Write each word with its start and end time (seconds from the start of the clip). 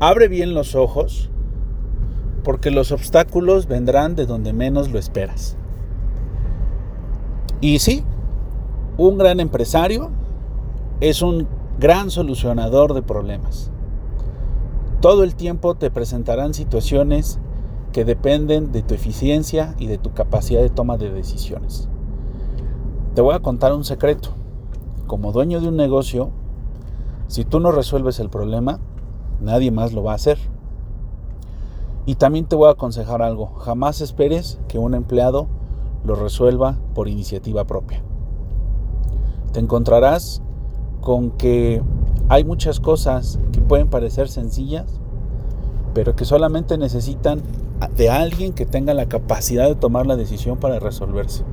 Abre 0.00 0.28
bien 0.28 0.54
los 0.54 0.76
ojos 0.76 1.28
porque 2.44 2.70
los 2.70 2.92
obstáculos 2.92 3.66
vendrán 3.66 4.14
de 4.14 4.26
donde 4.26 4.52
menos 4.52 4.92
lo 4.92 4.98
esperas. 4.98 5.56
Y 7.60 7.80
sí, 7.80 8.04
un 8.96 9.18
gran 9.18 9.40
empresario 9.40 10.10
es 11.00 11.20
un 11.20 11.48
gran 11.80 12.10
solucionador 12.10 12.94
de 12.94 13.02
problemas. 13.02 13.72
Todo 15.00 15.24
el 15.24 15.34
tiempo 15.34 15.74
te 15.74 15.90
presentarán 15.90 16.54
situaciones 16.54 17.40
que 17.92 18.04
dependen 18.04 18.70
de 18.70 18.82
tu 18.82 18.94
eficiencia 18.94 19.74
y 19.78 19.86
de 19.86 19.98
tu 19.98 20.12
capacidad 20.12 20.60
de 20.60 20.70
toma 20.70 20.96
de 20.96 21.10
decisiones. 21.10 21.88
Te 23.14 23.20
voy 23.20 23.34
a 23.34 23.40
contar 23.40 23.72
un 23.72 23.84
secreto. 23.84 24.30
Como 25.08 25.32
dueño 25.32 25.60
de 25.60 25.68
un 25.68 25.76
negocio, 25.76 26.30
si 27.26 27.44
tú 27.44 27.58
no 27.58 27.72
resuelves 27.72 28.20
el 28.20 28.30
problema, 28.30 28.78
nadie 29.40 29.70
más 29.70 29.92
lo 29.92 30.02
va 30.02 30.12
a 30.12 30.16
hacer. 30.16 30.38
Y 32.06 32.14
también 32.14 32.46
te 32.46 32.56
voy 32.56 32.68
a 32.68 32.72
aconsejar 32.72 33.22
algo, 33.22 33.48
jamás 33.58 34.00
esperes 34.00 34.58
que 34.68 34.78
un 34.78 34.94
empleado 34.94 35.46
lo 36.04 36.14
resuelva 36.14 36.76
por 36.94 37.08
iniciativa 37.08 37.64
propia. 37.64 38.02
Te 39.52 39.60
encontrarás 39.60 40.42
con 41.00 41.30
que 41.32 41.82
hay 42.28 42.44
muchas 42.44 42.80
cosas 42.80 43.38
que 43.52 43.60
pueden 43.60 43.88
parecer 43.88 44.28
sencillas, 44.28 44.86
pero 45.94 46.16
que 46.16 46.24
solamente 46.24 46.78
necesitan 46.78 47.42
de 47.96 48.10
alguien 48.10 48.52
que 48.52 48.66
tenga 48.66 48.94
la 48.94 49.06
capacidad 49.06 49.68
de 49.68 49.74
tomar 49.74 50.06
la 50.06 50.16
decisión 50.16 50.58
para 50.58 50.78
resolverse. 50.78 51.44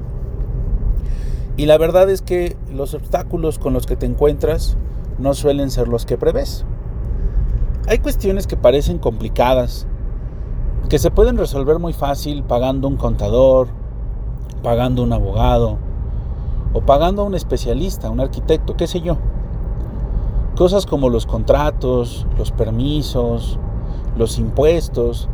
Y 1.58 1.68
la 1.68 1.78
verdad 1.78 2.10
es 2.10 2.22
que 2.22 2.58
los 2.74 2.94
obstáculos 2.94 3.60
con 3.60 3.74
los 3.74 3.86
que 3.86 3.96
te 3.96 4.06
encuentras 4.06 4.78
no 5.18 5.34
suelen 5.34 5.72
ser 5.72 5.88
los 5.88 6.06
que 6.06 6.18
prevés. 6.18 6.66
Hay 7.88 8.00
cuestiones 8.00 8.48
que 8.48 8.58
parecen 8.58 8.98
complicadas, 8.98 9.86
que 10.90 10.98
se 10.98 11.12
pueden 11.12 11.38
resolver 11.38 11.78
muy 11.78 11.94
fácil 11.94 12.42
pagando 12.42 12.88
un 12.88 12.98
contador, 12.98 13.68
pagando 14.64 15.04
un 15.04 15.14
abogado 15.14 15.78
o 16.74 16.82
pagando 16.82 17.22
a 17.22 17.26
un 17.26 17.36
especialista, 17.36 18.10
un 18.10 18.22
arquitecto, 18.22 18.76
qué 18.76 18.88
sé 18.88 19.02
yo. 19.02 19.18
Cosas 20.56 20.88
como 20.88 21.10
los 21.10 21.28
contratos, 21.28 22.26
los 22.40 22.52
permisos, 22.52 23.60
los 24.18 24.40
impuestos. 24.40 25.30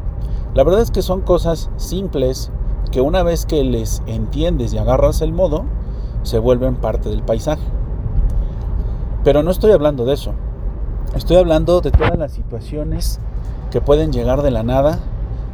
La 0.53 0.65
verdad 0.65 0.81
es 0.81 0.91
que 0.91 1.01
son 1.01 1.21
cosas 1.21 1.69
simples 1.77 2.51
que 2.91 2.99
una 2.99 3.23
vez 3.23 3.45
que 3.45 3.63
les 3.63 4.03
entiendes 4.07 4.73
y 4.73 4.77
agarras 4.77 5.21
el 5.21 5.31
modo, 5.31 5.63
se 6.23 6.37
vuelven 6.37 6.75
parte 6.75 7.07
del 7.07 7.23
paisaje. 7.23 7.63
Pero 9.23 9.41
no 9.41 9.51
estoy 9.51 9.71
hablando 9.71 10.03
de 10.03 10.15
eso. 10.15 10.33
Estoy 11.15 11.35
hablando 11.35 11.81
de 11.81 11.91
todas 11.91 12.17
las 12.17 12.31
situaciones 12.31 13.19
que 13.69 13.81
pueden 13.81 14.13
llegar 14.13 14.43
de 14.43 14.51
la 14.51 14.63
nada 14.63 14.99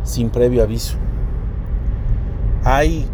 sin 0.04 0.30
previo 0.30 0.62
aviso. 0.62 0.98
Hay 2.64 3.08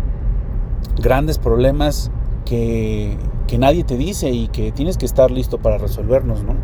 grandes 1.02 1.38
problemas 1.38 2.12
que, 2.44 3.18
que, 3.48 3.58
nadie 3.58 3.86
te 3.86 3.96
dice 3.96 4.32
y 4.32 4.50
que 4.50 4.74
tienes 4.74 4.98
que 4.98 5.06
estar 5.06 5.32
listo 5.32 5.58
para 5.58 5.78
resolvernos, 5.78 6.44
¿no? 6.44 6.56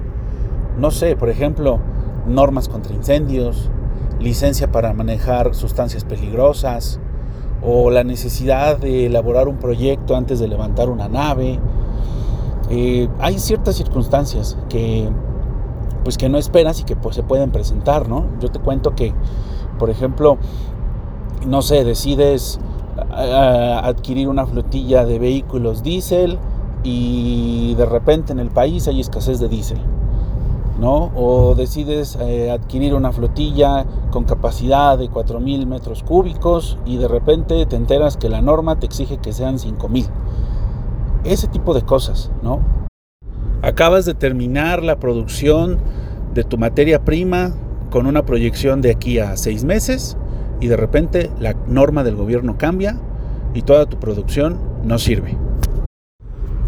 No 0.78 0.92
sé, 0.92 1.16
por 1.16 1.30
ejemplo, 1.30 1.80
normas 2.28 2.68
contra 2.68 2.94
incendios, 2.94 3.70
licencia 4.20 4.72
para 4.72 4.94
manejar 4.94 5.56
sustancias 5.56 6.04
peligrosas, 6.04 7.00
o 7.62 7.90
la 7.90 8.04
necesidad 8.04 8.78
de 8.78 9.06
elaborar 9.06 9.48
un 9.48 9.58
proyecto 9.58 10.16
antes 10.16 10.40
de 10.40 10.48
levantar 10.50 10.90
una 10.90 11.08
nave. 11.08 11.60
Eh, 12.70 13.08
hay 13.20 13.40
ciertas 13.40 13.76
circunstancias 13.76 14.58
que 14.70 15.10
pues 16.04 16.18
que 16.18 16.30
no 16.30 16.38
esperas 16.38 16.80
y 16.80 16.84
que 16.84 16.96
pues 16.96 17.16
se 17.16 17.24
pueden 17.24 17.52
presentar, 17.52 18.08
¿no? 18.08 18.26
Yo 18.40 18.50
te 18.50 18.60
cuento 18.60 18.96
que, 18.96 19.14
por 19.78 19.90
ejemplo, 19.90 20.38
no 21.46 21.62
sé, 21.62 21.84
decides 21.84 22.60
adquirir 23.12 24.28
una 24.28 24.46
flotilla 24.46 25.06
de 25.06 25.20
vehículos 25.20 25.84
diésel 25.84 26.38
y 26.84 27.76
de 27.76 27.86
repente 27.86 28.34
en 28.34 28.40
el 28.40 28.50
país 28.50 28.88
hay 28.88 29.00
escasez 29.00 29.40
de 29.40 29.48
diésel, 29.48 29.80
¿no? 30.80 31.12
O 31.16 31.56
decides 31.56 32.18
eh, 32.20 32.52
adquirir 32.52 32.94
una 32.94 33.12
flotilla 33.12 33.86
con 34.12 34.24
capacidad 34.24 34.98
de 34.98 35.10
4.000 35.10 35.66
metros 35.66 36.04
cúbicos 36.04 36.78
y 36.86 36.98
de 36.98 37.08
repente 37.08 37.66
te 37.66 37.76
enteras 37.76 38.18
que 38.18 38.30
la 38.30 38.42
norma 38.42 38.80
te 38.80 38.86
exige 38.86 39.18
que 39.18 39.34
sean 39.34 39.58
5.000. 39.58 40.08
Ese 41.24 41.48
tipo 41.48 41.74
de 41.74 41.82
cosas, 41.82 42.32
¿no? 42.42 42.79
Acabas 43.62 44.06
de 44.06 44.14
terminar 44.14 44.84
la 44.84 45.00
producción 45.00 45.80
de 46.34 46.46
tu 46.46 46.58
materia 46.58 47.04
prima 47.04 47.54
con 47.90 48.06
una 48.06 48.26
proyección 48.26 48.82
de 48.82 48.92
aquí 48.92 49.20
a 49.20 49.36
seis 49.36 49.66
meses 49.66 50.16
y 50.62 50.68
de 50.68 50.78
repente 50.78 51.30
la 51.42 51.54
norma 51.68 52.06
del 52.06 52.16
gobierno 52.16 52.58
cambia 52.58 52.98
y 53.54 53.64
toda 53.64 53.86
tu 53.86 54.00
producción 54.00 54.60
no 54.86 54.98
sirve. 54.98 55.36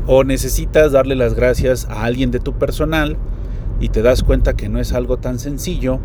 O 0.05 0.25
necesitas 0.25 0.91
darle 0.91 1.15
las 1.15 1.33
gracias 1.33 1.85
a 1.85 2.03
alguien 2.03 2.29
de 2.29 2.39
tu 2.39 2.53
personal 2.53 3.15
y 3.79 3.87
te 3.87 4.01
das 4.01 4.21
cuenta 4.21 4.57
que 4.57 4.67
no 4.67 4.79
es 4.79 4.91
algo 4.91 5.15
tan 5.15 5.39
sencillo 5.39 5.99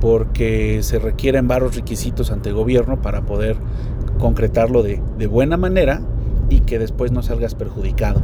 porque 0.00 0.78
se 0.82 0.98
requieren 0.98 1.46
varios 1.46 1.76
requisitos 1.76 2.30
ante 2.30 2.48
el 2.48 2.54
gobierno 2.54 3.02
para 3.02 3.26
poder 3.26 3.58
concretarlo 4.18 4.82
de, 4.82 5.02
de 5.18 5.26
buena 5.26 5.58
manera 5.58 6.00
y 6.48 6.60
que 6.60 6.78
después 6.78 7.12
no 7.12 7.22
salgas 7.22 7.54
perjudicado. 7.54 8.22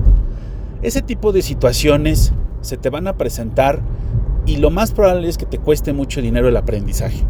Ese 0.82 1.00
tipo 1.00 1.30
de 1.32 1.42
situaciones 1.42 2.32
se 2.60 2.76
te 2.76 2.90
van 2.90 3.06
a 3.06 3.16
presentar 3.16 3.80
y 4.46 4.56
lo 4.56 4.70
más 4.70 4.92
probable 4.92 5.28
es 5.28 5.38
que 5.38 5.46
te 5.46 5.58
cueste 5.58 5.92
mucho 5.92 6.20
dinero 6.20 6.48
el 6.48 6.56
aprendizaje. 6.56 7.24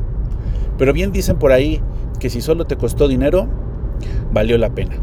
Pero 0.79 0.95
bien 0.95 1.13
dicen 1.13 1.39
por 1.39 1.53
ahí 1.53 1.83
que 2.19 2.31
si 2.31 2.41
solo 2.41 2.65
te 2.67 2.77
costó 2.77 3.09
dinero, 3.09 3.47
valió 4.33 4.57
la 4.57 4.71
pena. 4.71 4.97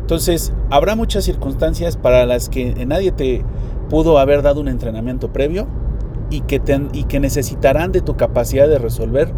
Entonces, 0.00 0.54
habrá 0.70 0.96
muchas 0.96 1.24
circunstancias 1.24 1.98
para 1.98 2.24
las 2.24 2.48
que 2.48 2.86
nadie 2.86 3.12
te 3.12 3.44
pudo 3.90 4.18
haber 4.18 4.40
dado 4.40 4.62
un 4.62 4.68
entrenamiento 4.68 5.32
previo 5.32 5.66
y 6.30 6.40
que, 6.40 6.62
y 6.94 7.04
que 7.04 7.20
necesitarán 7.20 7.92
de 7.92 8.00
tu 8.00 8.16
capacidad 8.16 8.66
de 8.66 8.78
resolver 8.78 9.30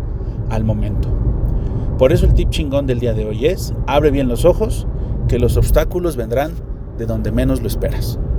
al 0.50 0.62
momento. 0.62 1.08
Por 1.98 2.12
eso 2.12 2.26
el 2.26 2.34
tip 2.34 2.50
chingón 2.50 2.86
del 2.86 3.00
día 3.00 3.12
de 3.14 3.24
hoy 3.24 3.46
es, 3.46 3.74
abre 3.88 4.12
bien 4.12 4.28
los 4.28 4.44
ojos, 4.44 4.86
que 5.26 5.40
los 5.40 5.56
obstáculos 5.56 6.16
vendrán 6.16 6.52
de 6.96 7.06
donde 7.06 7.32
menos 7.32 7.60
lo 7.60 7.66
esperas. 7.66 8.20